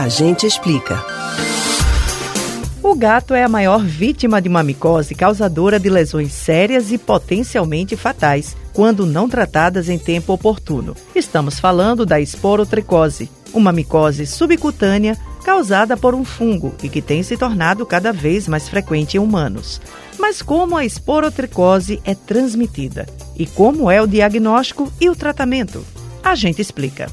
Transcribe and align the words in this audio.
A 0.00 0.08
gente 0.08 0.46
explica. 0.46 1.04
O 2.82 2.94
gato 2.94 3.34
é 3.34 3.44
a 3.44 3.48
maior 3.50 3.84
vítima 3.84 4.40
de 4.40 4.48
uma 4.48 4.62
micose 4.62 5.14
causadora 5.14 5.78
de 5.78 5.90
lesões 5.90 6.32
sérias 6.32 6.90
e 6.90 6.96
potencialmente 6.96 7.98
fatais, 7.98 8.56
quando 8.72 9.04
não 9.04 9.28
tratadas 9.28 9.90
em 9.90 9.98
tempo 9.98 10.32
oportuno. 10.32 10.96
Estamos 11.14 11.60
falando 11.60 12.06
da 12.06 12.18
esporotricose, 12.18 13.28
uma 13.52 13.72
micose 13.72 14.24
subcutânea 14.24 15.18
causada 15.44 15.98
por 15.98 16.14
um 16.14 16.24
fungo 16.24 16.74
e 16.82 16.88
que 16.88 17.02
tem 17.02 17.22
se 17.22 17.36
tornado 17.36 17.84
cada 17.84 18.10
vez 18.10 18.48
mais 18.48 18.70
frequente 18.70 19.18
em 19.18 19.20
humanos. 19.20 19.82
Mas 20.18 20.40
como 20.40 20.78
a 20.78 20.84
esporotricose 20.86 22.00
é 22.06 22.14
transmitida? 22.14 23.06
E 23.36 23.44
como 23.44 23.90
é 23.90 24.00
o 24.00 24.06
diagnóstico 24.06 24.90
e 24.98 25.10
o 25.10 25.14
tratamento? 25.14 25.84
A 26.24 26.34
gente 26.34 26.62
explica. 26.62 27.06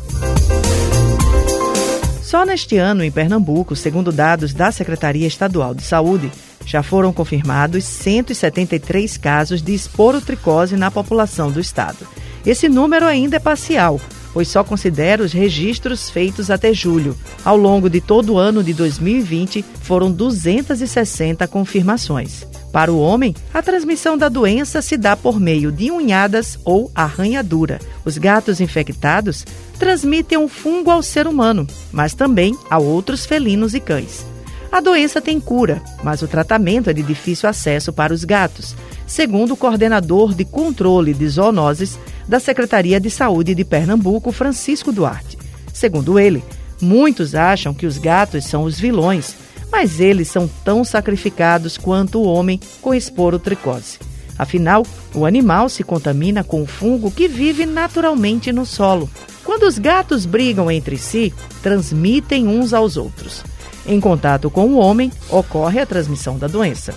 Só 2.27 2.43
neste 2.45 2.75
ano, 2.75 3.05
em 3.05 3.09
Pernambuco, 3.09 3.73
segundo 3.73 4.11
dados 4.11 4.53
da 4.53 4.69
Secretaria 4.69 5.25
Estadual 5.25 5.73
de 5.73 5.81
Saúde, 5.81 6.29
já 6.65 6.83
foram 6.83 7.13
confirmados 7.13 7.85
173 7.85 9.15
casos 9.15 9.61
de 9.61 9.73
esporotricose 9.73 10.75
na 10.75 10.91
população 10.91 11.49
do 11.49 11.61
estado. 11.61 12.05
Esse 12.45 12.67
número 12.67 13.05
ainda 13.05 13.37
é 13.37 13.39
parcial, 13.39 13.97
pois 14.33 14.49
só 14.49 14.61
considera 14.61 15.23
os 15.23 15.31
registros 15.31 16.09
feitos 16.09 16.51
até 16.51 16.73
julho. 16.73 17.17
Ao 17.45 17.55
longo 17.55 17.89
de 17.89 18.01
todo 18.01 18.33
o 18.33 18.37
ano 18.37 18.61
de 18.61 18.73
2020, 18.73 19.63
foram 19.79 20.11
260 20.11 21.47
confirmações. 21.47 22.45
Para 22.77 22.93
o 22.93 22.99
homem, 22.99 23.35
a 23.51 23.59
transmissão 23.59 24.15
da 24.15 24.29
doença 24.29 24.83
se 24.83 24.97
dá 24.97 25.17
por 25.17 25.39
meio 25.39 25.71
de 25.71 25.89
unhadas 25.89 26.59
ou 26.63 26.91
arranhadura. 26.93 27.79
Os 28.05 28.19
gatos 28.19 28.61
infectados 28.61 29.43
transmitem 29.79 30.37
um 30.37 30.47
fungo 30.47 30.91
ao 30.91 31.01
ser 31.01 31.25
humano, 31.25 31.65
mas 31.91 32.13
também 32.13 32.55
a 32.69 32.77
outros 32.77 33.25
felinos 33.25 33.73
e 33.73 33.79
cães. 33.79 34.23
A 34.71 34.79
doença 34.79 35.19
tem 35.19 35.39
cura, 35.39 35.81
mas 36.03 36.21
o 36.21 36.27
tratamento 36.27 36.87
é 36.87 36.93
de 36.93 37.01
difícil 37.01 37.49
acesso 37.49 37.91
para 37.91 38.13
os 38.13 38.23
gatos, 38.23 38.75
segundo 39.07 39.55
o 39.55 39.57
coordenador 39.57 40.35
de 40.35 40.45
controle 40.45 41.15
de 41.15 41.27
zoonoses 41.27 41.97
da 42.27 42.39
Secretaria 42.39 42.99
de 42.99 43.09
Saúde 43.09 43.55
de 43.55 43.65
Pernambuco, 43.65 44.31
Francisco 44.31 44.91
Duarte. 44.91 45.35
Segundo 45.73 46.19
ele, 46.19 46.43
muitos 46.79 47.33
acham 47.33 47.73
que 47.73 47.87
os 47.87 47.97
gatos 47.97 48.45
são 48.45 48.61
os 48.61 48.79
vilões 48.79 49.33
mas 49.71 49.99
eles 49.99 50.27
são 50.27 50.49
tão 50.63 50.83
sacrificados 50.83 51.77
quanto 51.77 52.19
o 52.19 52.25
homem 52.25 52.59
com 52.81 52.93
esporotricose. 52.93 53.99
Afinal, 54.37 54.85
o 55.15 55.25
animal 55.25 55.67
se 55.67 55.83
contamina 55.83 56.43
com 56.43 56.61
o 56.61 56.67
fungo 56.67 57.09
que 57.09 57.27
vive 57.27 57.65
naturalmente 57.65 58.51
no 58.51 58.65
solo. 58.65 59.09
Quando 59.43 59.63
os 59.63 59.79
gatos 59.79 60.25
brigam 60.25 60.69
entre 60.69 60.97
si, 60.97 61.33
transmitem 61.63 62.47
uns 62.47 62.73
aos 62.73 62.97
outros. 62.97 63.43
Em 63.85 63.99
contato 63.99 64.49
com 64.49 64.67
o 64.67 64.77
homem, 64.77 65.11
ocorre 65.29 65.79
a 65.79 65.85
transmissão 65.85 66.37
da 66.37 66.47
doença. 66.47 66.93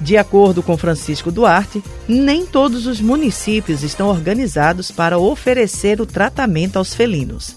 De 0.00 0.16
acordo 0.16 0.62
com 0.62 0.76
Francisco 0.76 1.32
Duarte, 1.32 1.82
nem 2.06 2.46
todos 2.46 2.86
os 2.86 3.00
municípios 3.00 3.82
estão 3.82 4.08
organizados 4.08 4.90
para 4.90 5.18
oferecer 5.18 6.00
o 6.00 6.06
tratamento 6.06 6.76
aos 6.76 6.94
felinos. 6.94 7.56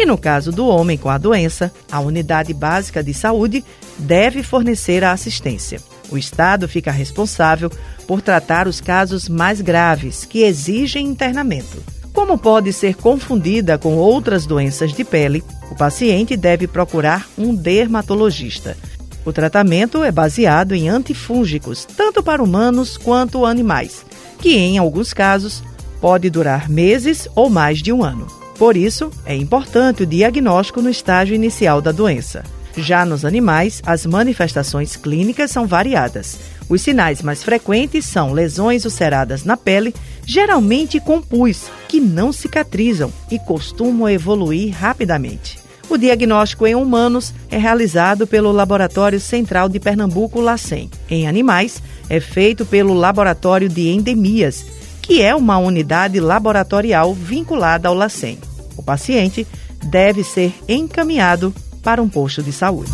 E 0.00 0.06
no 0.06 0.16
caso 0.16 0.50
do 0.50 0.66
homem 0.66 0.96
com 0.96 1.10
a 1.10 1.18
doença, 1.18 1.70
a 1.92 2.00
unidade 2.00 2.54
básica 2.54 3.04
de 3.04 3.12
saúde 3.12 3.62
deve 3.98 4.42
fornecer 4.42 5.04
a 5.04 5.12
assistência. 5.12 5.78
O 6.10 6.16
Estado 6.16 6.66
fica 6.66 6.90
responsável 6.90 7.70
por 8.06 8.22
tratar 8.22 8.66
os 8.66 8.80
casos 8.80 9.28
mais 9.28 9.60
graves, 9.60 10.24
que 10.24 10.42
exigem 10.42 11.06
internamento. 11.06 11.84
Como 12.14 12.38
pode 12.38 12.72
ser 12.72 12.94
confundida 12.94 13.76
com 13.76 13.98
outras 13.98 14.46
doenças 14.46 14.94
de 14.94 15.04
pele, 15.04 15.44
o 15.70 15.74
paciente 15.74 16.34
deve 16.34 16.66
procurar 16.66 17.28
um 17.36 17.54
dermatologista. 17.54 18.78
O 19.22 19.34
tratamento 19.34 20.02
é 20.02 20.10
baseado 20.10 20.74
em 20.74 20.88
antifúngicos, 20.88 21.84
tanto 21.84 22.22
para 22.22 22.42
humanos 22.42 22.96
quanto 22.96 23.44
animais, 23.44 24.02
que 24.38 24.56
em 24.56 24.78
alguns 24.78 25.12
casos 25.12 25.62
pode 26.00 26.30
durar 26.30 26.70
meses 26.70 27.28
ou 27.34 27.50
mais 27.50 27.82
de 27.82 27.92
um 27.92 28.02
ano. 28.02 28.39
Por 28.60 28.76
isso, 28.76 29.10
é 29.24 29.34
importante 29.34 30.02
o 30.02 30.06
diagnóstico 30.06 30.82
no 30.82 30.90
estágio 30.90 31.34
inicial 31.34 31.80
da 31.80 31.92
doença. 31.92 32.44
Já 32.76 33.06
nos 33.06 33.24
animais, 33.24 33.80
as 33.86 34.04
manifestações 34.04 34.96
clínicas 34.96 35.50
são 35.50 35.66
variadas. 35.66 36.38
Os 36.68 36.82
sinais 36.82 37.22
mais 37.22 37.42
frequentes 37.42 38.04
são 38.04 38.34
lesões 38.34 38.84
ulceradas 38.84 39.44
na 39.44 39.56
pele, 39.56 39.94
geralmente 40.26 41.00
com 41.00 41.22
pus, 41.22 41.70
que 41.88 42.00
não 42.00 42.34
cicatrizam 42.34 43.10
e 43.30 43.38
costumam 43.38 44.10
evoluir 44.10 44.74
rapidamente. 44.76 45.58
O 45.88 45.96
diagnóstico 45.96 46.66
em 46.66 46.74
humanos 46.74 47.32
é 47.50 47.56
realizado 47.56 48.26
pelo 48.26 48.52
Laboratório 48.52 49.18
Central 49.18 49.70
de 49.70 49.80
Pernambuco, 49.80 50.38
LACEN. 50.38 50.90
Em 51.08 51.26
animais, 51.26 51.82
é 52.10 52.20
feito 52.20 52.66
pelo 52.66 52.92
Laboratório 52.92 53.70
de 53.70 53.88
Endemias, 53.88 54.66
que 55.00 55.22
é 55.22 55.34
uma 55.34 55.56
unidade 55.56 56.20
laboratorial 56.20 57.14
vinculada 57.14 57.88
ao 57.88 57.94
LACEN 57.94 58.38
o 58.80 58.82
paciente 58.82 59.46
deve 59.84 60.24
ser 60.24 60.52
encaminhado 60.68 61.54
para 61.82 62.02
um 62.02 62.08
posto 62.08 62.42
de 62.42 62.52
saúde. 62.52 62.90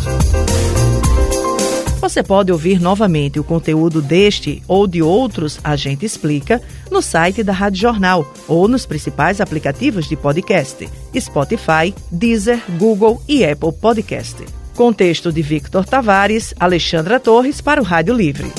Você 1.99 2.21
pode 2.21 2.51
ouvir 2.51 2.79
novamente 2.79 3.39
o 3.39 3.43
conteúdo 3.43 4.01
deste 4.01 4.63
ou 4.67 4.87
de 4.87 5.01
outros 5.01 5.59
A 5.63 5.75
Gente 5.75 6.05
Explica 6.05 6.61
no 6.91 7.01
site 7.01 7.43
da 7.43 7.51
Rádio 7.51 7.81
Jornal 7.81 8.33
ou 8.47 8.67
nos 8.67 8.85
principais 8.85 9.41
aplicativos 9.41 10.07
de 10.07 10.15
podcast: 10.15 10.87
Spotify, 11.19 11.93
Deezer, 12.11 12.61
Google 12.77 13.21
e 13.27 13.43
Apple 13.43 13.73
Podcast. 13.73 14.45
Contexto 14.75 15.33
de 15.33 15.41
Victor 15.41 15.85
Tavares, 15.85 16.53
Alexandra 16.59 17.19
Torres 17.19 17.61
para 17.61 17.81
o 17.81 17.83
Rádio 17.83 18.13
Livre. 18.13 18.53